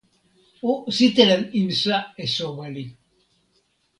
[0.69, 2.85] o sitelen insa e soweli.